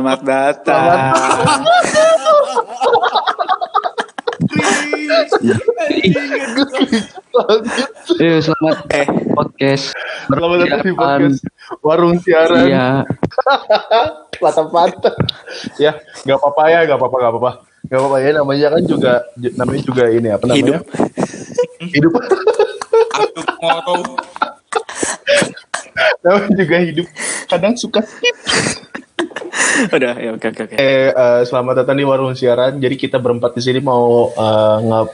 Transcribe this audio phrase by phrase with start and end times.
[0.00, 1.12] Selamat datang.
[8.16, 9.92] Eh, selamat Eh, podcast.
[10.24, 11.38] Selamat datang di podcast
[11.84, 12.64] Warung Siaran.
[12.64, 13.04] Iya,
[14.40, 15.12] Patah-patah.
[15.76, 17.50] ya, nggak apa-apa ya, nggak apa-apa, nggak apa-apa.
[17.84, 20.80] Nggak apa-apa ya, namanya kan juga, namanya juga ini apa namanya?
[21.84, 22.12] Hidup.
[23.60, 23.96] Aku mau
[26.24, 27.06] namanya juga hidup.
[27.52, 28.36] Kadang suka skip.
[29.96, 30.74] udah ya oke oke oke.
[30.74, 32.76] Eh, eh, selamat datang di Warung Siaran.
[32.76, 35.12] Jadi kita berempat di sini mau eh, nge-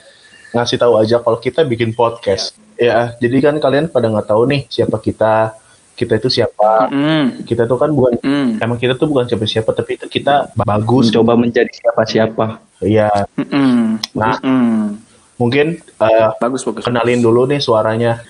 [0.52, 2.56] ngasih tahu aja kalau kita bikin podcast.
[2.77, 5.56] Ya, jadi kan kalian pada nggak tahu nih siapa kita.
[5.92, 6.92] Kita itu siapa?
[6.92, 7.41] Hmm.
[7.41, 8.60] Kita tuh kan bukan Hmm.
[8.60, 11.09] emang kita tuh bukan siapa-siapa tapi itu kita bagus.
[11.09, 12.60] mencoba menjadi siapa-siapa.
[12.84, 13.09] Iya.
[13.41, 13.96] Hmm.
[14.12, 15.01] Nah, Hmm.
[15.37, 16.84] mungkin eh, Bagus bagus.
[16.84, 18.20] kenalin dulu nih suaranya.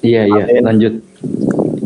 [0.00, 1.04] Iya, iya, lanjut.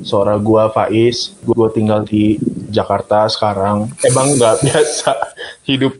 [0.00, 2.38] Suara gua Faiz, gua tinggal di
[2.68, 3.90] Jakarta sekarang.
[4.02, 5.10] Emang nggak biasa
[5.64, 5.94] hidup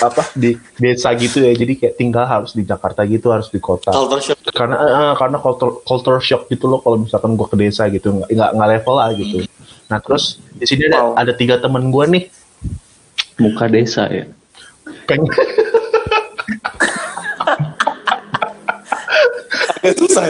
[0.00, 1.52] apa di desa gitu ya.
[1.52, 3.92] Jadi kayak tinggal harus di Jakarta gitu, harus di kota.
[3.92, 4.38] culture shock.
[4.50, 8.50] Karena eh, karena culture, culture shock gitu loh kalau misalkan gua ke desa gitu, nggak
[8.56, 9.44] nggak level lah gitu.
[9.86, 11.14] Nah terus di sini ada, Wow.
[11.16, 12.26] ada tiga teman gua nih.
[13.38, 14.24] Muka desa ya.
[15.06, 15.22] Peng
[19.80, 20.28] Agak susah.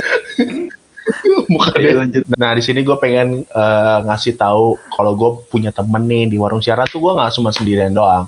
[1.77, 1.93] dia.
[1.97, 2.23] lanjut.
[2.33, 6.59] Nah di sini gue pengen eh, ngasih tahu kalau gue punya temen nih di warung
[6.59, 8.27] siaran tuh gue nggak cuma sendirian doang.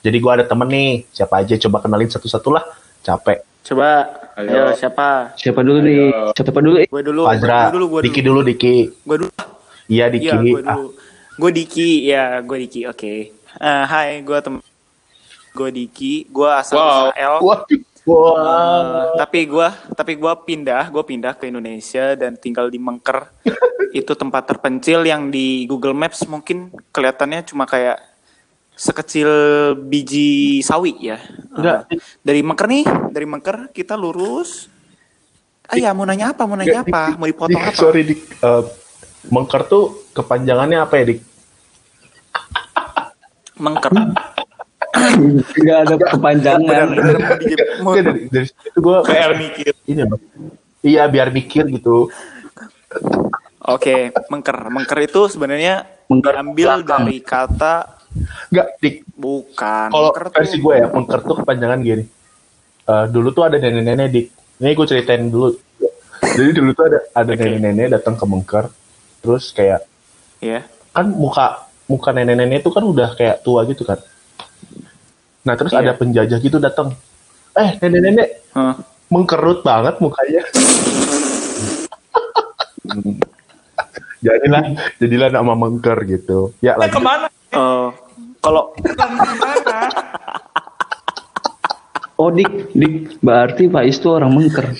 [0.00, 2.64] Jadi gue ada temen nih, siapa aja coba kenalin satu-satu lah.
[3.00, 3.38] Capek.
[3.62, 4.10] Coba.
[4.32, 4.74] Ayo Ayo.
[4.74, 5.36] siapa?
[5.36, 6.10] Siapa dulu nih?
[6.32, 6.76] Siapa dulu?
[6.76, 7.22] Eh, Gue dulu.
[7.22, 7.86] Fajra, Gue dulu.
[7.88, 8.40] Gue Diki dulu.
[8.40, 8.76] dulu Diki.
[9.04, 9.30] Gue dulu.
[9.86, 10.26] Iya Diki.
[10.26, 10.88] Iya gue Ah, dulu.
[11.36, 11.90] Gue Diki.
[12.02, 12.80] Ya gue Diki.
[12.86, 13.14] Oke.
[13.54, 14.56] Eh, hai gue tem.
[15.52, 16.26] Gue Diki.
[16.26, 16.90] Gue asal Wow.
[17.06, 17.34] Israel.
[17.38, 17.80] Waduh.
[18.02, 19.14] Wah.
[19.14, 23.30] Eh, tapi gue tapi gua pindah gue pindah ke Indonesia dan tinggal di Mengker
[23.94, 28.02] itu tempat terpencil yang di Google Maps mungkin kelihatannya cuma kayak
[28.74, 29.30] sekecil
[29.78, 31.18] biji sawi ya
[31.54, 31.94] Enggak.
[31.94, 34.66] Eh, dari Mengker nih dari Mengker kita lurus
[35.70, 38.20] ah ya mau nanya apa mau nanya apa mau dipotong Dik, apa Sorry Dik.
[38.42, 38.62] Eh,
[39.30, 41.20] Mengker tuh kepanjangannya apa ya Dik?
[43.62, 43.90] Mengker
[45.56, 46.86] Enggak ada kepanjangan.
[46.92, 49.72] Nggak, dari, dari situ gue PR mikir.
[49.88, 50.20] ini loh.
[50.82, 52.12] Iya biar mikir gitu.
[53.62, 54.58] Oke, mengker.
[54.68, 57.02] Mengker itu sebenarnya Mengker diambil belakang.
[57.08, 57.74] dari kata
[58.52, 58.96] Enggak Dik.
[59.16, 59.88] bukan.
[59.88, 62.04] Kalau Mengker versi gue ya, mengker tuh kepanjangan gini.
[62.82, 64.26] Eh, dulu tuh ada nenek-nenek dik.
[64.60, 65.54] Ini gue ceritain dulu.
[66.22, 67.40] Jadi dulu tuh ada ada Oke.
[67.40, 68.64] nenek-nenek datang ke mengker.
[69.22, 69.86] Terus kayak
[70.42, 70.66] ya.
[70.92, 74.02] kan muka muka nenek-nenek itu kan udah kayak tua gitu kan.
[75.42, 75.80] Nah terus Iya.
[75.80, 76.94] ada penjajah gitu datang.
[77.52, 78.78] Eh nenek-nenek Hah.
[79.08, 80.42] mengkerut banget mukanya.
[84.20, 84.62] jadilah
[84.96, 86.54] jadilah nama mengker gitu.
[86.58, 86.92] Ya lagi.
[86.92, 87.26] ke mana?
[87.48, 87.88] Eh,
[88.38, 89.88] kalau Ke mana?
[92.14, 94.70] Oh, Dik, Dik, berarti Faiz itu orang mengker.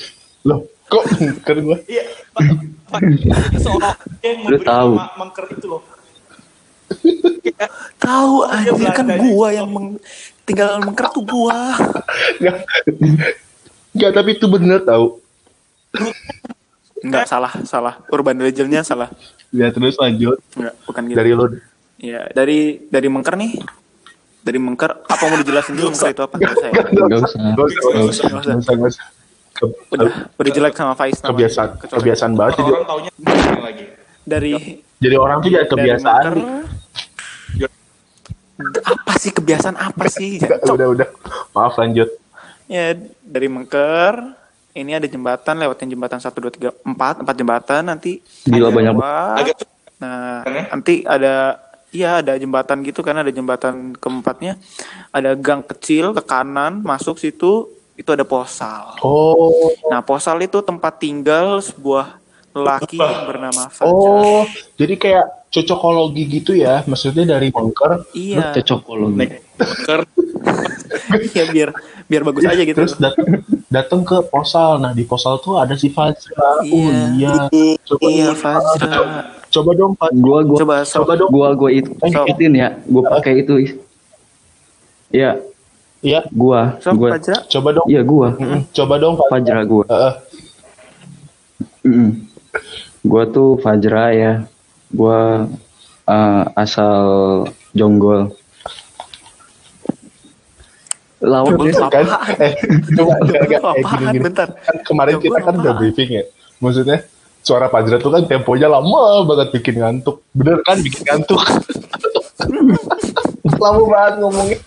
[0.44, 1.78] Loh kok mengker gue?
[1.88, 2.04] Iya.
[2.31, 2.43] Pak,
[2.93, 3.19] Pak, Ini
[3.59, 4.93] seorang yang Lu memberi tahu.
[4.94, 5.82] nama mengker itu loh.
[7.98, 9.86] Tahu dia anjir kan Belanda, gua yang meng,
[10.42, 11.74] tinggal mengker tuh gua.
[12.40, 12.56] Nggak,
[13.92, 15.18] nggak tapi itu bener tau.
[17.02, 17.94] Enggak salah, salah.
[18.08, 19.10] Urban Legend-nya salah.
[19.50, 21.16] Ya terus lanjut Enggak, bukan gitu.
[21.18, 21.44] dari lo.
[21.98, 23.52] Ya, dari dari mengker nih.
[24.42, 26.34] Dari mengker apa mau dijelasin dulu mengker itu apa?
[26.38, 26.69] Enggak usah.
[26.70, 26.82] ya?
[26.90, 27.38] Enggak usah.
[27.52, 28.26] Gak usah, gak usah, Nggak usah.
[28.26, 29.06] nggak usah, nggak usah.
[29.52, 32.54] Ke- Udah, udah jelek sama Faiz kebiasaan, kebiasaan banget.
[32.58, 33.10] Jadi, Orang taunya
[33.60, 33.84] lagi.
[34.24, 34.52] Dari
[34.96, 36.32] jadi orang tuh dari kebiasaan.
[38.83, 40.39] Apa sih kebiasaan apa sih?
[40.43, 40.75] Cok.
[40.75, 41.09] udah udah.
[41.53, 42.09] Maaf lanjut.
[42.67, 44.33] Ya, dari Mengker
[44.73, 48.95] ini ada jembatan lewatin jembatan 1 2 3 4, 4 jembatan nanti Gila, ada banyak
[50.03, 50.65] Nah, Kan ya?
[50.73, 51.34] nanti ada
[51.93, 54.56] iya ada jembatan gitu kan ada jembatan keempatnya.
[55.12, 58.97] Ada gang kecil ke kanan masuk situ itu ada posal.
[59.05, 62.22] Oh, Nah, posal itu tempat tinggal sebuah
[62.52, 63.88] lelaki yang bernama Fajar.
[63.88, 66.81] oh, jadi kayak cocokologi gitu ya?
[66.82, 68.52] Maksudnya dari mengker, Iya.
[68.54, 69.16] Cocokologi.
[69.19, 70.00] mengker.
[71.28, 71.70] Iya biar
[72.04, 72.76] biar bagus aja gitu.
[72.78, 74.76] terus datang datang ke posal.
[74.76, 76.60] Nah di posal tuh ada si Fajra.
[76.62, 77.49] Oh Iya.
[77.49, 77.76] iya.
[77.82, 79.00] Coba, Iya, Fajra.
[79.46, 80.19] coba dong Fajra.
[80.19, 81.31] Gua gua Coba so, Coba dong.
[81.31, 82.05] gua gua itu So.
[82.06, 82.69] ikutin ya.
[82.84, 83.55] Gua pakai itu.
[83.58, 83.72] Is.
[85.08, 85.37] Ya,
[86.00, 87.14] Iya, gua, so gua.
[87.14, 87.44] Fajra.
[87.46, 87.87] coba dong.
[87.87, 88.28] Iya, gua.
[88.34, 89.31] Mm-mm, Coba dong Fajra.
[89.31, 89.84] Fajra gua.
[89.87, 90.14] Heeh.
[91.84, 92.10] Mm.
[93.02, 94.32] Gua tuh Fajra ya.
[94.93, 95.49] Gua
[96.06, 97.02] eh, asal
[97.72, 98.32] Jonggol.
[101.22, 102.06] Tuh kan
[102.43, 102.52] eh
[102.99, 103.87] coba enggak enggak eh, Apaan?
[103.94, 104.25] gini, gini.
[104.26, 104.49] Bentar.
[104.58, 106.25] kan kemarin Jonggol kita kan udah briefing ya
[106.58, 106.99] maksudnya
[107.46, 111.38] suara Fajra tuh kan temponya lama banget bikin ngantuk bener kan bikin ngantuk
[113.62, 114.58] Lama banget ngomongnya.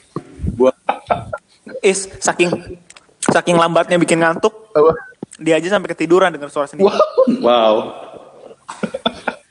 [1.84, 2.80] Is saking
[3.20, 4.92] saking lambatnya bikin ngantuk, Apa?
[5.40, 6.92] Dia aja sampai ketiduran dengar suara sendiri.
[7.44, 7.92] Wow.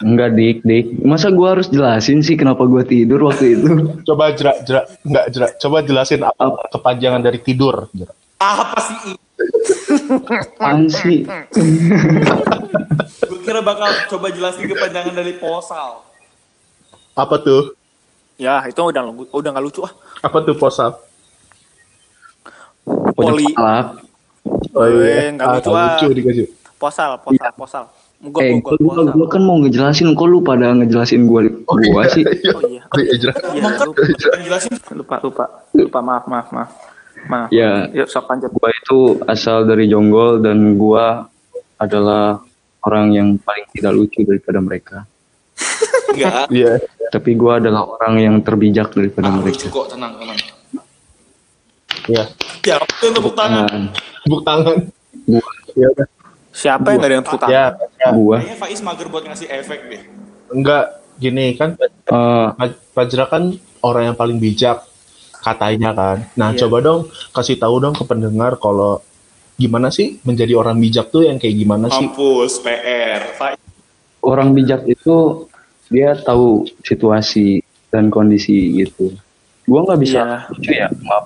[0.05, 0.87] Enggak dik, dik.
[1.01, 3.69] Masa gua harus jelasin sih kenapa gua tidur waktu itu?
[4.05, 5.51] Coba jerak, jerak, enggak jerak.
[5.57, 7.89] Coba jelasin apa kepanjangan dari tidur.
[7.97, 8.17] Jerak.
[8.41, 9.17] Apa sih?
[10.29, 11.25] Apaan sih?
[13.25, 16.05] Gue kira bakal coba jelasin kepanjangan dari posal.
[17.17, 17.73] Apa tuh?
[18.37, 19.93] Ya, itu udah udah nggak lucu ah.
[20.21, 20.99] Apa tuh posal?
[23.15, 24.05] Poli Palak.
[24.73, 25.95] Oh Eh, nggak lucu, ah.
[25.95, 26.47] lucu dikasih.
[26.77, 27.85] posal, posal, posal.
[28.25, 32.03] Gua, Eh, gua, gua, gua, gua, kan mau ngejelasin, kok lu pada ngejelasin gua, gua
[32.09, 32.25] sih?
[32.51, 32.83] Oh iya.
[32.95, 33.37] Iya, jerak.
[33.53, 36.71] Iya, lupa, Yang jelasin lupa, lupa, lupa, maaf, maaf, maaf.
[37.25, 37.49] Maaf.
[37.51, 38.49] Ya, Yuk, sok lanjut.
[38.51, 41.29] gua itu asal dari Jonggol dan gua
[41.77, 42.41] adalah
[42.81, 44.97] orang yang paling tidak lucu daripada mereka.
[46.13, 46.49] enggak.
[46.49, 46.73] Iya.
[47.07, 49.67] Tapi gua adalah orang yang terbijak daripada Ah, lucu mereka.
[49.71, 50.39] kok, tenang, tenang.
[52.05, 52.25] Iya.
[52.63, 53.89] Ya, itu tepuk tangan.
[54.25, 54.77] Tepuk tangan.
[55.25, 56.07] Gua, Ya udah.
[56.55, 57.53] Siapa yang nggak ada yang tepuk tangan?
[57.53, 57.65] Ya,
[57.99, 58.09] ya.
[58.13, 58.37] gua.
[58.39, 60.03] Kayaknya Faiz mager buat ngasih efek deh.
[60.49, 60.85] Enggak
[61.15, 63.43] gini kan Eh, Pak Fajra kan
[63.81, 64.85] orang yang paling bijak
[65.37, 66.17] katanya kan.
[66.35, 66.65] Nah, Iya.
[66.65, 69.01] coba dong kasih tahu dong ke pendengar kalau
[69.55, 72.05] gimana sih menjadi orang bijak tuh yang kayak gimana sih?
[72.05, 73.59] Kampus, PR, Faiz.
[74.21, 75.47] orang bijak itu
[75.87, 79.13] dia tahu situasi dan kondisi gitu.
[79.65, 80.39] Gua nggak bisa Iya.
[80.51, 81.25] lucu ya, maaf.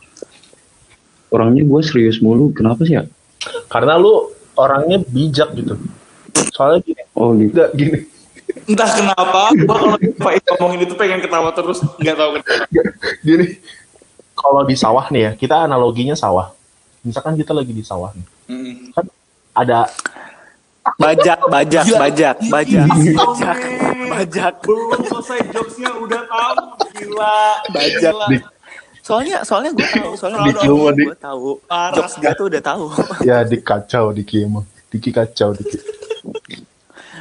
[1.29, 3.05] Orangnya gua serius mulu, kenapa sih ya?
[3.69, 5.77] Karena lu orangnya bijak gitu.
[6.53, 7.53] Soalnya gini, Oh gitu.
[7.53, 7.99] enggak gini.
[8.65, 12.65] Entah kenapa, gua kalau Faiz ngomongin itu pengen ketawa terus, nggak tahu kenapa.
[13.21, 13.47] Gini.
[14.33, 16.55] Kalau di sawah nih ya, kita analoginya sawah.
[17.03, 18.27] Misalkan kita lagi di sawah nih.
[18.49, 18.75] Mm.
[18.95, 19.05] Kan
[19.53, 19.91] ada
[20.97, 21.99] Bajak, bajak, Gila.
[22.01, 23.53] bajak, bajak, bajak, Astaga.
[24.09, 26.65] bajak, Belum selesai jokesnya udah tahu.
[26.97, 27.41] Gila.
[27.77, 28.15] Bajak.
[28.17, 28.49] Gila.
[29.09, 31.57] Soalnya, soalnya gue tahu, soalnya Dik, gue gue tahu.
[31.97, 32.85] Jokes dia tuh udah tahu.
[33.29, 34.69] ya dikacau Diki emang.
[34.87, 35.81] Diki kacau Diki.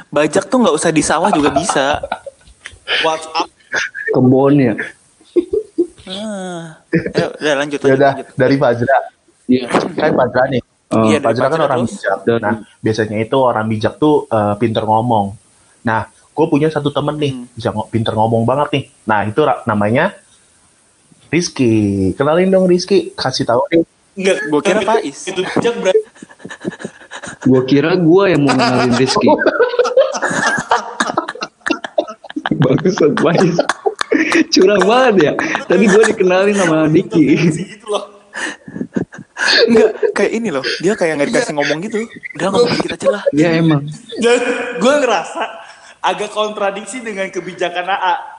[0.08, 2.04] Bajak tuh nggak usah di sawah juga bisa.
[3.00, 3.48] WhatsApp.
[4.10, 4.74] Kebon ya.
[6.04, 6.80] Ah.
[6.88, 8.26] Eh, udah lanjut, Ya lanjut, udah lanjut.
[8.34, 8.98] dari Fajra.
[9.46, 9.64] Iya.
[9.68, 10.62] Kan Fajra nih.
[10.88, 11.92] Iya, dari Fajra kan orang terus.
[11.94, 12.18] bijak.
[12.24, 15.26] Dan- Nah, biasanya itu orang bijak tuh eh, pinter ngomong.
[15.82, 17.46] Nah, gue punya satu temen nih, Hmm.
[17.50, 18.84] bisa ngo- pinter ngomong banget nih.
[19.04, 20.16] Nah, itu namanya
[21.28, 21.72] Rizky.
[22.16, 23.84] Kenalin dong Rizky, kasih tahu nih.
[24.18, 25.18] Enggak, Gua kira Faiz.
[25.30, 26.02] Itu bijak berarti.
[27.46, 29.28] Gua kira gua yang mau kenalin Rizky.
[32.62, 33.56] Bangsat Faiz.
[34.50, 35.32] Curang banget ya.
[35.68, 37.24] Tadi gua dikenalin sama Diki.
[37.52, 38.18] gitu loh.
[39.68, 40.64] Enggak, kayak ini loh.
[40.82, 42.02] Dia kayak nggak dikasih ngomong gitu.
[42.40, 43.22] Udah ngomong dikit aja lah.
[43.30, 43.86] Ya emang.
[44.18, 44.38] Dan
[44.82, 45.42] gue ngerasa
[46.02, 48.37] agak kontradiksi dengan kebijakan AA.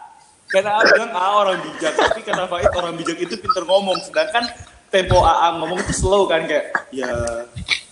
[0.49, 3.97] Karena AA bilang AA orang bijak, tapi kata Faiz orang bijak itu pinter ngomong.
[4.01, 4.49] Sedangkan
[4.89, 7.09] tempo AA ngomong itu slow kan kayak, ya,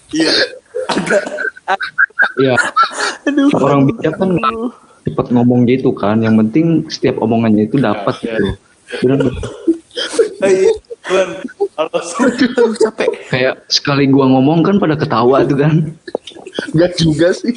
[0.10, 0.32] iya.
[2.42, 2.56] Ya.
[3.54, 4.34] Orang bijak kan
[5.06, 6.18] cepet ngomong gitu kan.
[6.26, 8.58] Yang penting setiap omongannya itu dapat gitu.
[9.06, 9.38] Bener nggak?
[10.38, 10.72] Iya,
[11.78, 13.10] Aduh, capek.
[13.30, 15.94] kayak sekali gua ngomong kan pada ketawa tuh kan.
[16.74, 17.54] Enggak juga sih.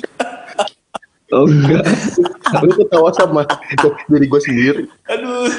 [1.31, 1.87] Oh enggak.
[2.67, 3.43] Lu ketawa sama
[4.11, 4.83] diri gue sendiri.
[5.07, 5.51] aduh.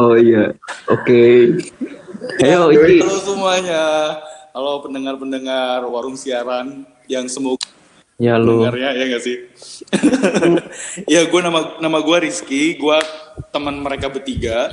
[0.00, 0.56] Oh iya.
[0.88, 1.52] Oke.
[2.40, 3.04] Ayo Iki.
[3.04, 3.82] Halo semuanya.
[4.56, 7.60] Halo pendengar-pendengar warung siaran yang semoga
[8.14, 8.62] Ya lu.
[8.62, 9.36] dengarnya ya nggak sih?
[11.18, 12.96] ya gue nama nama gue Rizky, gue
[13.50, 14.70] teman mereka bertiga.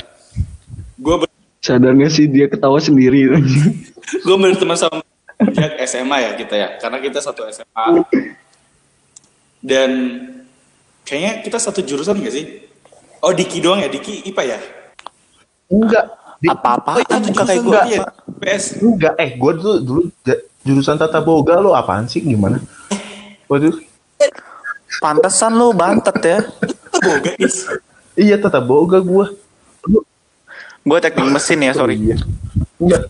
[1.02, 1.26] Gue
[1.62, 3.38] Sadar gak sih dia ketawa sendiri
[4.26, 5.06] gue berteman sama
[5.38, 8.02] sejak SMA ya kita ya, karena kita satu SMA.
[9.62, 9.90] Dan
[11.04, 12.46] kayaknya kita satu jurusan gak sih?
[13.22, 14.60] Oh Diki doang ya, Diki IPA ya?
[15.70, 16.06] Enggak.
[16.42, 16.98] Di- Apa-apa?
[16.98, 17.70] Oh, itu Bukan kayak gue.
[17.70, 17.86] enggak.
[17.86, 18.00] Iya,
[18.36, 18.64] PS.
[18.82, 20.02] Enggak, eh gue dulu dulu
[20.62, 22.58] jurusan tata boga lo apaan sih gimana?
[23.46, 23.78] Waduh,
[24.98, 26.40] Pantesan lu bantet ya.
[26.98, 27.70] Boga is.
[28.14, 29.26] iya tata boga gue.
[30.82, 31.96] Gue teknik mesin ya, sorry.
[31.96, 32.18] Iya.
[32.76, 33.06] Enggak.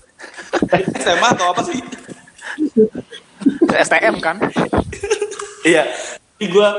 [0.99, 1.79] SMA atau apa sih?
[3.71, 4.35] STM kan?
[5.63, 5.87] Iya.
[6.41, 6.69] Jadi gue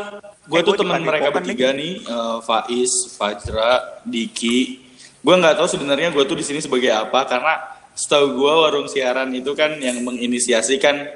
[0.42, 4.82] gue Eh, tuh teman mereka Padepokan bertiga nih, eh, Faiz, Fajra, Diki.
[5.22, 7.62] Gue nggak tahu sebenarnya gue tuh di sini sebagai apa karena
[7.94, 11.06] setahu gue warung siaran itu kan yang menginisiasikan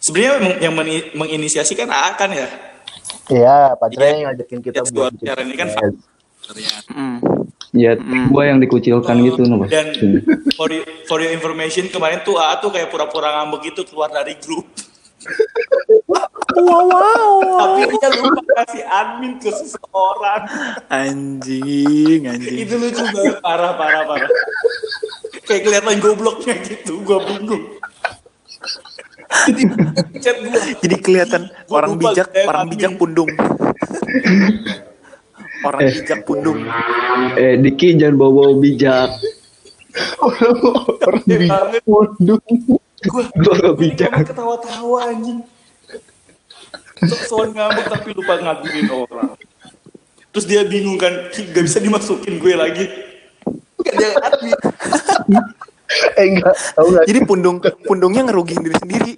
[0.00, 0.72] sebenarnya yang
[1.12, 2.48] menginisiasikan AA kan ya.
[3.28, 5.68] Iya, Pak Jre yang ngajakin kita Ya, buat siaran ini kan.
[6.88, 7.20] Hmm.
[7.72, 7.96] Ya
[8.28, 9.96] gua yang dikucilkan gitu no Dan
[10.52, 14.36] for, your- for your information kemarin tuh AA tuh kayak pura-pura ngambek gitu keluar dari
[14.36, 14.64] grup.
[16.52, 17.32] Wow, wow.
[17.58, 20.42] Tapi dia lupa kasih admin ke seseorang.
[20.90, 22.56] Anjing, anjing.
[22.60, 24.30] Itu lucu banget, parah, parah, parah.
[25.46, 27.64] Kayak kelihatan gobloknya gitu, gua bingung.
[29.48, 29.62] Jadi.
[30.84, 32.72] Jadi kelihatan Gua orang lupa bijak, orang admin.
[32.76, 33.30] bijak pundung.
[35.62, 36.58] orang bijak pundung.
[37.38, 39.10] Eh, Diki jangan bawa-bawa bijak.
[41.00, 42.42] Orang Gede bijak pundung.
[43.08, 44.10] Gua Gua gak bijak.
[44.26, 45.40] ketawa-tawa anjing.
[47.02, 49.34] Sok-sokan ngambek tapi lupa ngaduin orang.
[50.32, 52.86] Terus dia bingung kan, "Ki, gak bisa dimasukin gue lagi.
[53.82, 54.54] Gak dia admin.
[56.16, 57.04] Eh enggak, tahu enggak?
[57.04, 59.12] Jadi pundung pundungnya ngerugiin diri sendiri.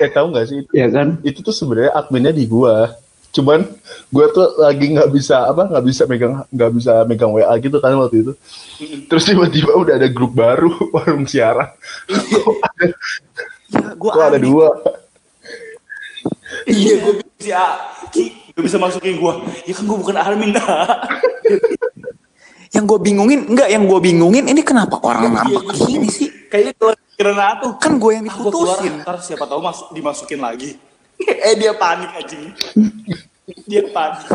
[0.00, 0.64] Eh tahu enggak sih?
[0.72, 1.20] Ya kan?
[1.20, 2.88] Itu tuh sebenarnya adminnya di gua.
[3.36, 3.68] Cuman
[4.08, 7.92] gua tuh lagi nggak bisa apa nggak bisa megang nggak bisa megang WA gitu kan
[7.94, 8.32] waktu itu.
[9.06, 11.68] Terus tiba-tiba udah ada grup baru warung siaran.
[13.68, 14.42] Ya, gua Kok ada aneh.
[14.42, 14.68] dua?
[16.64, 17.62] Iya, gue bisa
[18.56, 19.32] gak bisa masukin gue.
[19.68, 20.96] Ya kan gue bukan admin dah.
[22.72, 26.28] Yang gue bingungin, enggak yang gue bingungin ini kenapa orang ngambek Iya, gini sih?
[26.48, 27.72] Kayaknya kalau kira tuh.
[27.78, 28.92] Kan gue yang Ah, gua keluar, diputusin.
[29.04, 30.70] ntar siapa tahu masuk dimasukin lagi.
[31.22, 32.52] Eh dia panik anjing.
[33.64, 34.26] dia panik.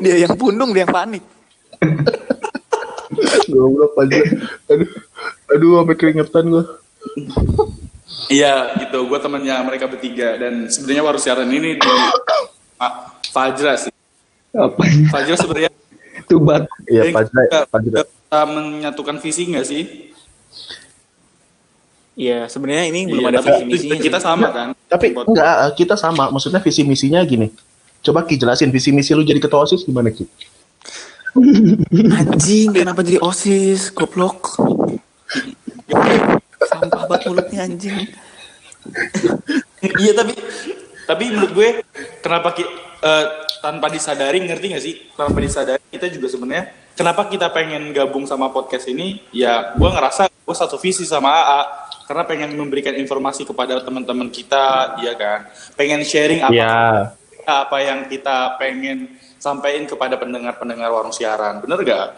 [0.00, 1.22] Dia yang pundung, dia yang panik.
[3.50, 4.16] Goblok aja.
[4.72, 4.90] Aduh,
[5.52, 6.64] aduh sampai keringetan gua.
[8.32, 11.92] Iya gitu, gue temannya mereka bertiga dan sebenarnya waru siaran ini di
[12.80, 13.92] ah, Fajra sih.
[14.56, 14.80] Apa?
[15.12, 15.70] Fajra sebenarnya
[16.24, 16.64] Tubat.
[16.88, 18.00] Iya, Jadi Fajra, Fajra.
[18.08, 20.13] kita menyatukan visi nggak sih?
[22.14, 23.86] Iya, sebenarnya ini belum Iya, ada visi misi.
[23.98, 24.68] kita sama kan?
[24.86, 26.30] Tapi Buat- enggak, kita sama.
[26.30, 27.50] Maksudnya visi misinya gini.
[28.00, 30.22] Coba Ki jelasin visi misi lu jadi ketua OSIS gimana Ki?
[32.14, 33.90] Anjing, kenapa jadi osis?
[33.90, 34.54] Goblok.
[36.64, 37.98] Sampah banget mulutnya anjing.
[39.82, 40.32] Iya tapi
[41.04, 41.68] tapi menurut gue
[42.20, 42.64] kenapa ki,
[43.00, 43.26] eh,
[43.60, 48.48] tanpa disadari ngerti gak sih tanpa disadari kita juga sebenarnya kenapa kita pengen gabung sama
[48.48, 51.60] podcast ini ya gue ngerasa gue satu visi sama AA
[52.04, 56.76] karena pengen memberikan informasi kepada teman-teman kita ya kan pengen sharing apa Iya.
[57.44, 62.08] apa yang kita pengen sampaikan kepada pendengar-pendengar warung siaran bener gak?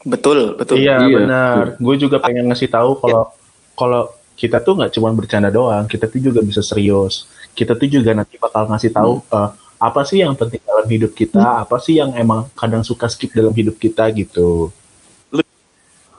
[0.00, 0.80] Betul, betul.
[0.80, 1.16] Iya, Iya.
[1.20, 1.62] benar.
[1.76, 3.28] Gue juga pengen ngasih tahu kalau
[3.76, 7.28] kalau kita tuh nggak cuma bercanda doang, kita tuh juga bisa serius.
[7.52, 11.64] Kita tuh juga nanti bakal ngasih tahu eh, apa sih yang penting dalam hidup kita,
[11.64, 14.72] apa sih yang emang kadang suka skip dalam hidup kita gitu.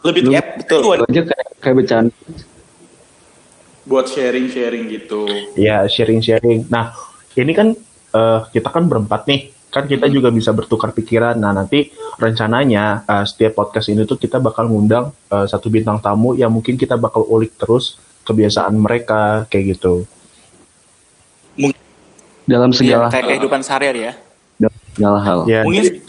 [0.01, 0.81] lebih Yep, betul.
[0.81, 2.13] itu ada Aja kayak, kayak bercanda.
[3.91, 5.27] Buat sharing-sharing gitu
[5.59, 6.71] Ya, sharing-sharing.
[6.71, 6.95] Nah,
[7.35, 7.75] ini kan
[8.11, 9.41] eh, kita kan berempat nih.
[9.67, 11.35] Kan kita juga bisa bertukar pikiran.
[11.35, 16.33] Nah, nanti rencananya eh, setiap podcast ini tuh kita bakal ngundang eh, satu bintang tamu
[16.33, 20.07] yang mungkin kita bakal ulik terus kebiasaan mereka kayak gitu.
[22.41, 24.13] Dalam Iya, segala, kayak kehidupan sehari-hari ya.
[24.57, 25.39] dalam segala hal.
[25.45, 26.00] Ya, mungkin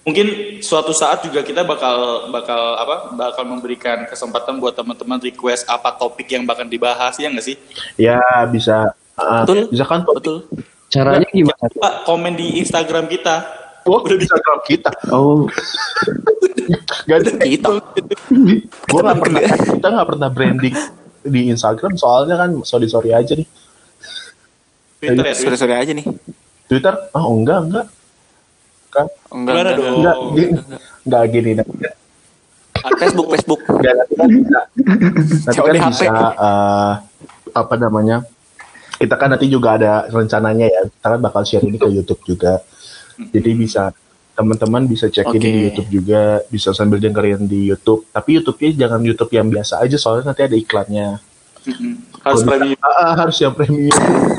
[0.00, 5.92] mungkin suatu saat juga kita bakal bakal apa bakal memberikan kesempatan buat teman-teman request apa
[5.92, 7.56] topik yang bakal dibahas ya nggak sih
[8.00, 9.68] ya bisa uh, Betul.
[9.68, 10.48] bisa kan Betul.
[10.90, 11.70] Caranya gimana?
[11.70, 14.92] Pak komen di Instagram kita Oh, udah bisa kalau kita.
[15.08, 15.48] Oh,
[17.08, 17.68] Gak ada Kita.
[18.92, 20.76] Gue nggak pernah, kita nggak pernah branding
[21.24, 23.48] di Instagram soalnya kan sorry sorry aja nih.
[25.00, 25.56] Twitter ya Twitter.
[25.56, 26.06] Sore-sore aja nih.
[26.68, 27.86] Twitter, ah oh, enggak enggak.
[28.90, 29.86] Kan, Enggak, enggak, dong?
[30.02, 30.34] enggak, enggak.
[30.34, 30.50] gini,
[31.06, 31.50] enggak gini.
[31.54, 31.74] Nanti,
[32.98, 33.60] Facebook, Facebook.
[33.70, 34.60] enggak, nanti kan bisa,
[35.46, 36.04] nanti kan bisa
[36.34, 36.92] eh,
[37.54, 38.16] apa namanya?
[39.00, 40.82] Kita kan nanti juga ada rencananya ya.
[40.90, 42.60] Kita kan bakal share ini ke YouTube juga.
[43.16, 43.94] Jadi bisa
[44.36, 45.48] teman-teman bisa cek ini Oke.
[45.52, 48.08] di YouTube juga, bisa sambil dengerin di YouTube.
[48.08, 51.08] Tapi YouTube-nya jangan YouTube yang biasa aja soalnya nanti ada iklannya.
[51.60, 53.92] Harus Kalau premium bisa- Ah, ah, harus yang premium.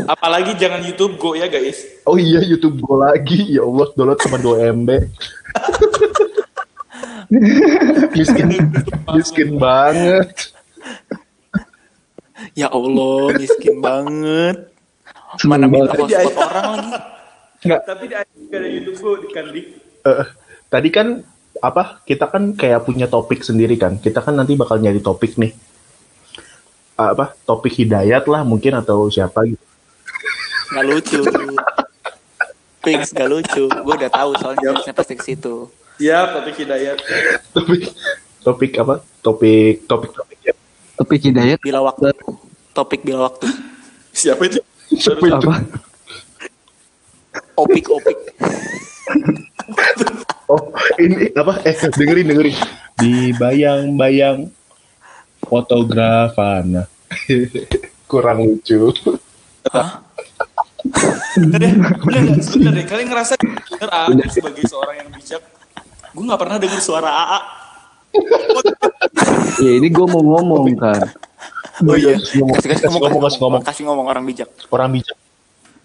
[0.05, 3.55] apalagi jangan YouTube Go ya guys Oh iya YouTube gue lagi.
[3.55, 4.89] Ya Allah, download cuma 2 MB.
[8.11, 8.47] miskin,
[9.11, 10.51] miskin banget.
[12.53, 14.57] Ya Allah, miskin banget.
[15.45, 16.91] Mana minta hotspot orang lagi.
[17.85, 19.61] tapi di ada YouTube Go di kan di
[20.01, 20.25] Eh,
[20.67, 21.21] tadi kan
[21.61, 22.01] apa?
[22.01, 24.01] Kita kan kayak punya topik sendiri kan.
[24.01, 25.53] Kita kan nanti bakal nyari topik nih.
[27.01, 27.33] Ah, Apa?
[27.41, 29.63] Topik hidayat lah mungkin atau siapa gitu.
[30.71, 31.19] Nggak lucu.
[32.81, 33.63] Fix gak lucu.
[33.67, 35.69] Gue udah tahu soalnya harusnya pasti ke situ.
[35.97, 36.97] ya topik hidayat
[37.51, 37.93] Topik
[38.41, 38.95] topik apa?
[39.21, 40.53] Topik topik topik ya.
[40.93, 42.09] Tapi Hidayat Bila waktu.
[42.71, 43.45] Topik bila waktu.
[44.11, 45.33] siapa itu Siapa itu?
[45.35, 45.61] apa?
[47.53, 48.17] Opik, opik.
[50.47, 50.59] Oh,
[50.97, 51.63] ini apa?
[51.63, 52.57] Eh, dengerin dengerin.
[52.97, 54.49] Di bayang-bayang
[55.51, 56.87] fotografana.
[58.11, 58.95] kurang lucu.
[59.67, 59.99] Hah?
[61.35, 62.85] Bener deh, bener deh, bener deh.
[62.87, 65.43] Kalian ngerasa bener A sebagai seorang yang bijak,
[66.15, 67.39] gue nggak pernah dengar suara AA.
[69.59, 71.03] Ya ini gue mau ngomong kan.
[71.87, 72.15] Oh iya.
[72.35, 73.61] Ngomong, Kasih, kasih, ngomong, ngomong, kasih ngomong.
[73.63, 74.49] kasih ngomong orang bijak.
[74.71, 75.17] Orang bijak.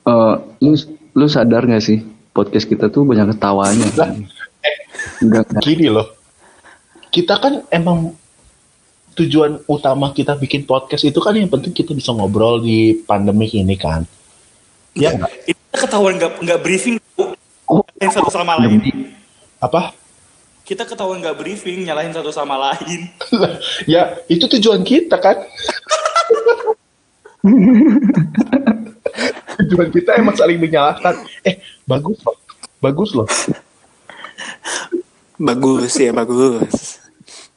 [0.06, 0.74] Eh, lu
[1.18, 3.86] lu sadar gak sih podcast kita tuh banyak ketawanya?
[3.98, 4.10] Lah,
[5.22, 5.60] Enggak kan?
[5.62, 6.06] Gini loh,
[7.14, 8.12] kita kan emang
[9.16, 13.74] tujuan utama kita bikin podcast itu kan yang penting kita bisa ngobrol di pandemi ini
[13.80, 14.04] kan.
[14.92, 15.16] Ya?
[15.48, 17.00] Itu ketahuan nggak nggak briefing
[17.66, 18.78] Oh, yang satu sama lain.
[19.58, 19.90] apa?
[20.62, 23.10] Kita ketahuan nggak briefing nyalahin satu sama lain.
[23.90, 25.42] ya itu tujuan kita kan.
[29.62, 31.26] tujuan kita emang saling menyalahkan.
[31.42, 31.58] Eh
[31.88, 32.36] bagus loh,
[32.78, 33.26] bagus loh.
[35.36, 37.05] Bagus ya, bagus.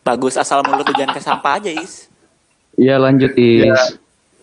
[0.04, 2.10] Bagus asal mulut tuh jangan ke sampah aja, Is.
[2.80, 3.68] Iya lanjut is.
[3.68, 3.76] Ya.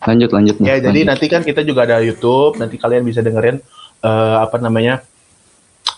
[0.05, 0.57] Lanjut lanjut.
[0.61, 1.09] Ya Mas, jadi lanjut.
[1.09, 3.59] nanti kan kita juga ada YouTube, nanti kalian bisa dengerin
[4.05, 5.01] eh, apa namanya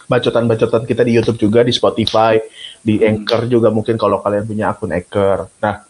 [0.09, 2.41] bacotan-bacotan kita di YouTube juga di Spotify,
[2.81, 5.50] di Anchor juga mungkin kalau kalian punya akun Anchor.
[5.61, 5.85] Nah,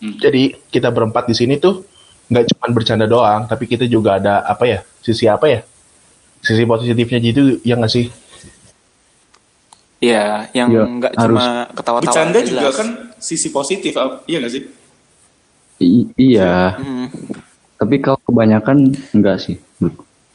[0.00, 1.84] jadi kita berempat di sini tuh
[2.32, 5.60] nggak cuma bercanda doang, tapi kita juga ada apa ya sisi apa ya
[6.40, 8.08] sisi positifnya gitu ya nggak sih?
[10.04, 11.32] Ya, yang Ya, nggak harus.
[11.32, 12.04] cuma ketawa-tawa.
[12.04, 12.76] Bercanda juga jelas.
[12.76, 13.94] kan sisi positif,
[14.26, 14.62] iya nggak sih?
[15.78, 16.76] I- iya.
[16.76, 17.08] Hmm.
[17.74, 18.76] Tapi kalau kebanyakan
[19.10, 19.56] enggak sih.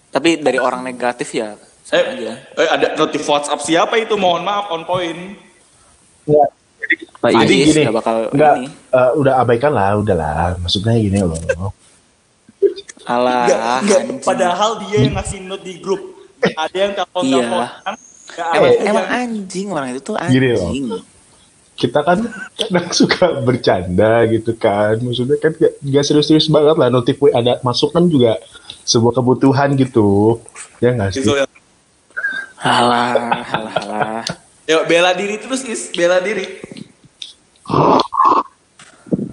[0.09, 1.53] Tapi dari orang negatif ya,
[1.87, 2.33] Eh, aja.
[2.55, 4.15] eh, ada notif WhatsApp siapa itu?
[4.15, 5.37] Mohon maaf, on point.
[6.25, 6.49] Nggak,
[7.19, 7.67] Pak Jadi Is.
[7.67, 8.67] gini, nggak bakal nggak, ini.
[8.71, 10.57] eh, udah abaikan lah, udahlah.
[10.57, 11.37] Maksudnya gini loh.
[13.05, 14.19] Alah, Nggak, nggak, anjing.
[14.21, 16.01] padahal dia yang ngasih note di grup.
[16.39, 17.67] Ada yang telepon Iya.
[18.29, 18.55] Teleponan.
[18.55, 20.67] emang, Eh, emang anjing orang itu tuh Gini loh.
[20.67, 20.85] anjing.
[21.73, 22.19] kita kan
[22.53, 27.89] kadang suka bercanda gitu kan maksudnya kan gak, gak serius-serius banget lah notif ada masuk
[27.89, 28.35] kan juga
[28.83, 30.43] sebuah kebutuhan gitu
[30.77, 31.47] ya nggak sih Gitu ya.
[32.59, 33.15] Alah,
[33.47, 34.23] alah, alah.
[34.67, 35.87] Yuk, bela diri terus, Is.
[35.89, 36.59] Bela diri.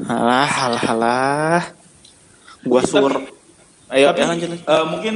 [0.06, 1.62] Alah, alah, alah.
[2.62, 3.10] Gua sur.
[3.88, 4.48] Ayo, Tapi ya, lanjut.
[4.48, 4.62] lanjut.
[4.64, 5.14] eh, mungkin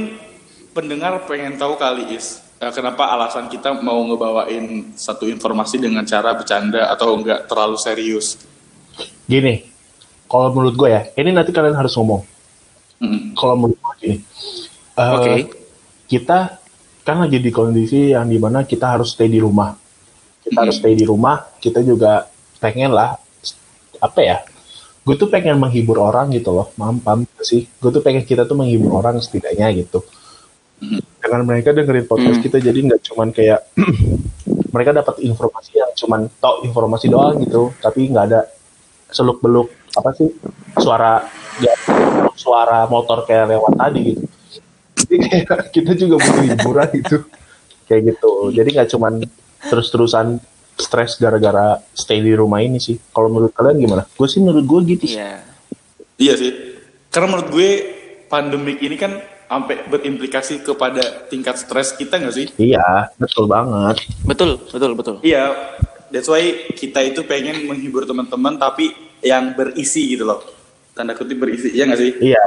[0.71, 6.37] pendengar pengen tahu kali is eh, kenapa alasan kita mau ngebawain satu informasi dengan cara
[6.37, 8.37] bercanda atau enggak terlalu serius.
[9.25, 9.65] gini
[10.29, 12.21] kalau menurut gue ya ini nanti kalian harus ngomong
[13.01, 13.33] Mm.
[13.33, 14.17] kalau menurut gue gini
[14.93, 15.33] eh, Oke.
[16.05, 16.61] kita
[17.01, 19.73] kan lagi di kondisi yang di mana kita harus stay di rumah
[20.45, 22.29] kita harus stay di rumah kita juga
[22.61, 23.17] pengen lah
[23.97, 24.37] apa ya
[25.01, 29.01] gue tuh pengen menghibur orang gitu loh gak sih gue tuh pengen kita tuh menghibur
[29.01, 30.05] orang setidaknya gitu
[31.21, 32.45] dengan mereka dengerin podcast Hmm.
[32.45, 33.59] kita jadi nggak cuman kayak
[34.73, 38.41] mereka dapat informasi yang cuman tau informasi doang gitu tapi nggak ada
[39.11, 40.31] seluk beluk apa sih
[40.79, 41.21] suara
[41.59, 41.75] ya,
[42.33, 44.25] suara motor kayak lewat tadi gitu
[45.05, 47.17] jadi kayak kita juga butuh hiburan gitu
[47.85, 49.13] kayak gitu jadi nggak cuman
[49.67, 50.41] terus terusan
[50.79, 54.97] stres gara-gara stay di rumah ini sih kalau menurut kalian gimana gue sih menurut gue
[54.97, 55.21] gitu sih.
[55.21, 55.45] Iya.
[56.21, 56.51] Iya sih.
[57.09, 57.69] Karena menurut gue
[58.29, 59.17] pandemik ini kan
[59.51, 62.47] sampai berimplikasi kepada tingkat stres kita nggak sih?
[62.55, 65.15] iya betul banget Betul, betul, betul.
[65.19, 65.51] Iya.
[66.07, 66.39] That's why
[66.71, 70.39] kita itu pengen menghibur teman-teman tapi yang berisi gitu loh.
[70.91, 72.11] Tanda kutip berisi, iya nggak sih?
[72.21, 72.43] iya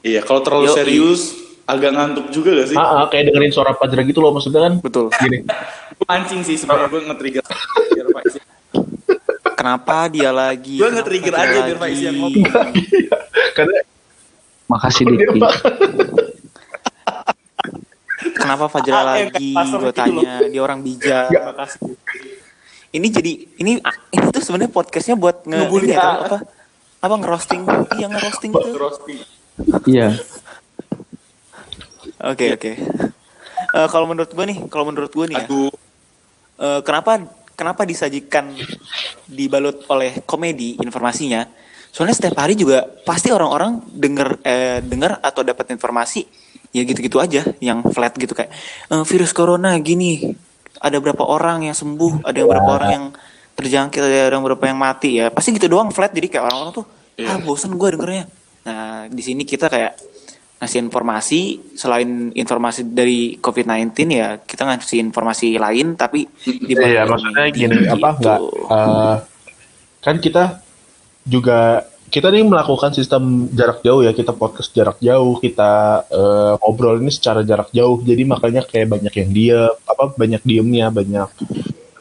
[0.00, 0.20] Iya.
[0.22, 0.76] Kalau terlalu Yoi.
[0.76, 1.22] serius
[1.64, 2.76] agak ngantuk juga gak sih?
[2.76, 5.12] ah, ah, kayak dengerin suara Fajra gitu loh maksudnya kan Betul.
[5.12, 5.44] gini
[5.92, 7.44] Gue mancing sih sebenarnya gue nge-trigger.
[9.52, 10.78] Kenapa dia lagi?
[10.78, 12.46] Gue nge-trigger aja biar Pak Isi yang ngomong.
[13.52, 13.76] karena
[14.68, 15.40] Makasih dia Diki.
[18.36, 19.56] Kenapa Fajra lagi?
[19.56, 21.32] Gue tanya, dia orang bijak.
[21.32, 21.96] Makasih.
[22.88, 26.40] Ini jadi ini ini tuh sebenarnya podcastnya buat nge ini ya, apa?
[27.04, 27.62] Apa ngerosting?
[28.00, 28.52] Iya ngerosting.
[28.52, 29.18] Roasting.
[29.84, 30.16] Iya.
[32.24, 32.72] Oke oke.
[33.68, 35.72] Eh, kalau menurut gue nih, kalau menurut gue nih ya, Aduh.
[36.58, 37.20] eh, kenapa
[37.52, 38.56] kenapa disajikan
[39.28, 41.44] dibalut oleh komedi informasinya?
[41.90, 46.22] Soalnya setiap hari juga pasti orang-orang denger eh, denger atau dapat informasi
[46.68, 48.52] ya gitu-gitu aja yang flat gitu kayak
[48.92, 50.36] eh, virus corona gini
[50.78, 53.04] ada berapa orang yang sembuh ada yang berapa orang yang
[53.56, 56.86] terjangkit ada yang berapa yang mati ya pasti gitu doang flat jadi kayak orang-orang tuh
[57.18, 57.34] Iya.
[57.34, 58.24] ah bosan gue dengernya
[58.62, 59.98] nah di sini kita kayak
[60.62, 61.40] ngasih informasi
[61.74, 67.76] selain informasi dari COVID-19 ya kita ngasih informasi lain tapi di Iya, balik maksudnya gini
[67.86, 68.22] apa gitu.
[68.22, 68.38] enggak
[68.70, 69.16] eh,
[69.98, 70.44] kan kita
[71.28, 76.96] juga kita nih melakukan sistem jarak jauh ya kita podcast jarak jauh kita eh, ngobrol
[77.04, 78.00] ini secara jarak jauh.
[78.00, 81.28] Jadi makanya kayak banyak yang dia apa banyak diemnya banyak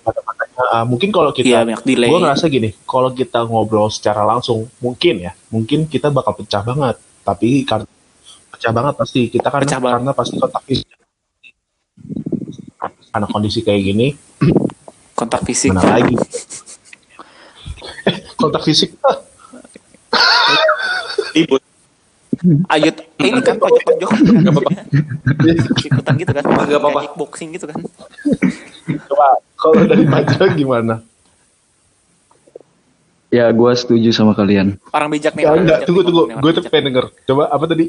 [0.08, 0.64] kata-katanya.
[0.72, 2.08] Ah, mungkin kalau kita delay.
[2.08, 6.96] gue ngerasa gini kalau kita ngobrol secara langsung mungkin ya mungkin kita bakal pecah banget.
[7.28, 7.92] Tapi karena
[8.56, 9.22] pecah banget pasti.
[9.28, 10.88] Kita kan Pecah karena pasti kontak fisik.
[13.12, 14.08] Karena kondisi kayak gini
[15.18, 15.74] kontak fisik.
[15.74, 16.14] mana lagi
[18.38, 18.94] kontak fisik
[21.34, 21.62] ribut
[22.70, 24.72] ayo ini kan pojok pojok Nggak apa-apa.
[25.90, 27.00] ikutan gitu kan Nggak apa-apa.
[27.04, 27.78] Kickboxing gitu kan
[29.04, 31.02] coba kalau dari Majra gimana
[33.28, 34.80] Ya gue setuju sama kalian.
[34.90, 37.06] orang bijak nih Ya, orang enggak, bijak tunggu tunggu, gue tuh pengen denger.
[37.28, 37.86] Coba apa tadi?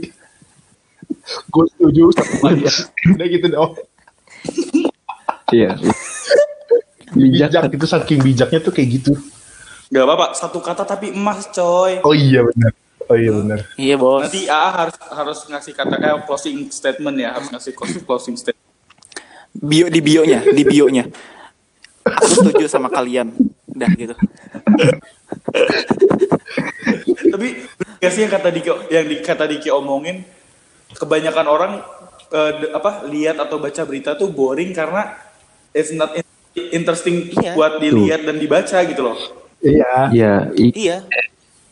[1.47, 2.73] gue setuju sama dia.
[3.07, 3.73] Udah gitu dong.
[5.55, 5.79] Iya.
[7.15, 7.55] Bijak.
[7.55, 9.13] Bijak itu saking bijaknya tuh kayak gitu.
[9.89, 12.05] Gak apa-apa, satu kata tapi emas coy.
[12.05, 12.73] Oh iya benar.
[13.09, 13.59] Oh iya benar.
[13.75, 18.05] iya bos Nanti AA harus harus ngasih kata kayak closing statement ya, harus ngasih closing
[18.05, 18.61] closing statement.
[19.51, 21.09] bio di bionya di bionya
[22.05, 23.33] aku setuju sama kalian
[23.67, 24.15] udah gitu
[27.29, 27.49] Tapi
[27.99, 30.23] gak sih yang kata Diki yang di, kata Diki omongin
[30.93, 31.73] kebanyakan orang
[32.29, 35.17] eh, de- apa lihat atau baca berita tuh boring karena
[35.73, 36.29] it's not in-
[36.71, 37.53] interesting Iya.
[37.53, 39.17] buat dilihat dan dibaca gitu loh.
[39.61, 39.93] Iya.
[40.11, 40.97] Ya, i- iya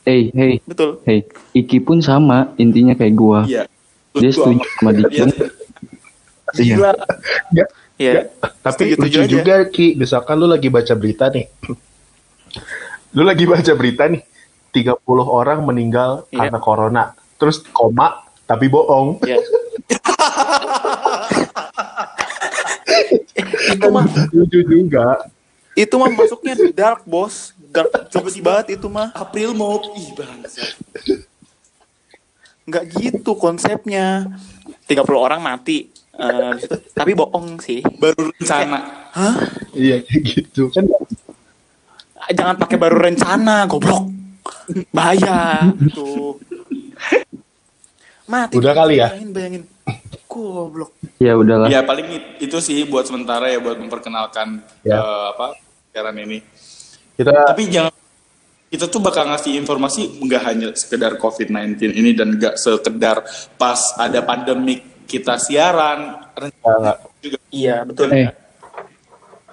[0.03, 1.25] hey, hey, betul hey.
[1.53, 3.45] Iki pun sama, intinya kayak gua.
[3.45, 3.65] Iya.
[4.13, 5.13] Dia setuju sama Diki.
[5.13, 5.25] Iya.
[6.57, 6.75] Iya.
[6.79, 6.91] Gila.
[7.51, 7.65] Ya,
[7.97, 8.23] ya ya.
[8.61, 9.29] Tapi Setuju-setuju lucu aja.
[9.29, 11.45] juga Ki, misalkan lu lagi baca berita nih.
[13.11, 14.21] Lu lagi baca berita nih,
[14.71, 16.47] 30 orang meninggal Iya.
[16.47, 17.03] karena corona.
[17.37, 19.21] Terus koma tapi bohong.
[19.23, 19.37] ya
[23.69, 25.27] itu mah Lucu juga.
[25.75, 30.73] itu mah masuknya dark bos dark jokes banget itu mah April mau ih bangsat.
[32.65, 34.27] nggak gitu konsepnya
[34.85, 35.87] 30 orang mati
[36.57, 38.81] itu- tapi bohong sih Baru rencana.
[39.13, 39.37] hah
[39.71, 40.83] Iya kayak gitu kan.
[42.29, 44.09] jangan pakai baru rencana goblok
[44.91, 46.41] bahaya gitu
[48.27, 49.13] mati Udah kali ya?
[49.13, 49.63] bayangin bayangin
[50.27, 51.71] goblok Ya udahlah.
[51.71, 54.99] Ya paling it- itu sih buat sementara ya buat memperkenalkan Ya.
[54.99, 55.55] eh, apa
[55.89, 56.43] siaran ini.
[57.17, 57.93] Kita Tapi jangan
[58.67, 63.23] kita tuh bakal ngasih informasi nggak hanya sekedar COVID-19 ini dan nggak sekedar
[63.55, 68.27] pas ada pandemik kita siaran rencana juga iya betul Eh,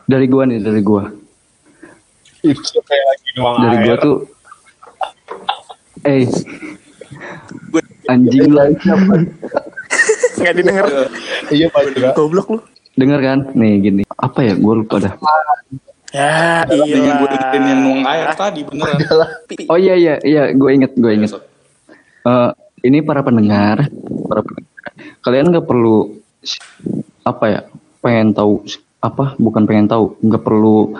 [0.03, 1.07] dari gua nih, dari gua.
[2.41, 3.85] itu kayak lagi nuang Dari air.
[3.85, 4.15] gua tuh
[6.03, 6.25] Eh,
[8.05, 9.13] anjing lah siapa?
[10.35, 10.85] nggak didengar
[11.47, 12.09] Iya Pak Indra.
[12.11, 12.59] goblok lu
[12.93, 13.39] Dengar kan?
[13.53, 14.03] Nih gini.
[14.11, 14.53] Apa ya?
[14.53, 15.13] Gua lupa dah.
[16.13, 18.97] Ya dengan gue iya dengerin yang nuang air tadi beneran.
[19.71, 21.33] Oh iya iya iya, gue inget gue inget.
[22.23, 22.49] Eh,
[22.85, 23.89] ini para pendengar,
[24.29, 24.89] para pendengar,
[25.25, 26.13] kalian nggak perlu
[27.23, 27.59] apa ya,
[27.99, 28.63] pengen tahu
[29.01, 29.33] apa?
[29.41, 30.95] Bukan pengen tahu, nggak perlu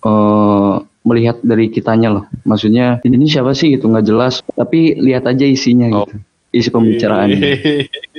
[0.00, 2.24] eh melihat dari kitanya loh.
[2.44, 6.04] Maksudnya ini siapa sih gitu nggak jelas, tapi lihat aja isinya Oh.
[6.04, 6.20] gitu,
[6.52, 7.40] isi pembicaraannya.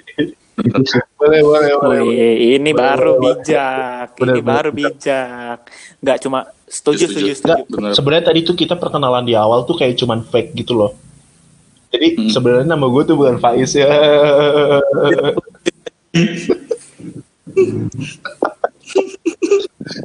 [0.51, 1.69] Boleh boleh boleh.
[1.77, 1.99] boleh.
[2.03, 3.23] Wih, ini Boleh, baru boleh.
[3.39, 5.57] bijak ini baru bijak
[5.97, 7.31] nggak cuma setuju Setuju.
[7.31, 10.75] setuju Enggak, setuju sebenarnya tadi tuh kita perkenalan di awal tuh kayak cuman fake gitu
[10.75, 10.91] loh.
[11.89, 12.29] Jadi Hmm.
[12.29, 13.87] sebenarnya nama gue tuh bukan Faiz ya.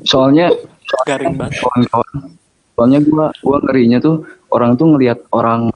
[0.05, 0.51] Soalnya
[1.05, 2.13] garing banget kawan-kawan,
[2.75, 4.17] soalnya gua gua ngerinya tuh
[4.49, 5.71] orang tuh ngelihat orang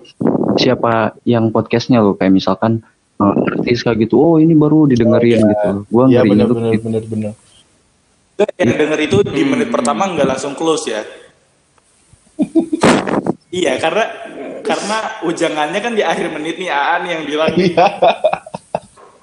[0.56, 2.82] siapa yang podcastnya loh, kayak misalkan
[3.20, 5.68] artis kayak gitu, oh ini baru didengerin gitu.
[5.86, 6.84] Gua Iya ngerinya benar tuh benar gitu.
[6.88, 7.32] benar benar.
[8.56, 11.04] Yang denger itu di menit pertama nggak langsung close ya.
[13.52, 14.04] iya karena
[14.64, 17.86] karena ujangannya kan di akhir menit nih Aan yang bilang Iya.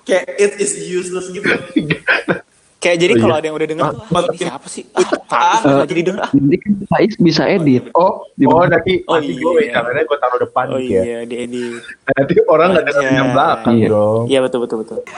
[0.06, 1.46] kayak it is useless gitu.
[2.78, 3.40] kayak jadi Oh, kalau iya.
[3.40, 6.22] ada yang udah denger tuh ah, makin- ini siapa sih ah, Faiz nggak jadi denger
[6.22, 7.84] ah Nanti kan Faiz bisa edit.
[7.92, 8.70] Oh, Di oh mana?
[8.74, 9.74] nanti Oh, nanti gue iya.
[9.74, 11.02] kameranya gue taruh depan oh gitu ya.
[11.04, 13.88] iya diedit Nanti orang nggak dengerin yang belakang Iya.
[13.90, 14.22] dong.
[14.28, 15.00] iya betul betul betul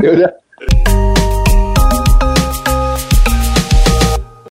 [0.00, 0.30] Ya udah,